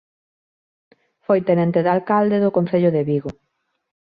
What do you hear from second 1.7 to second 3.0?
de Alcalde do concello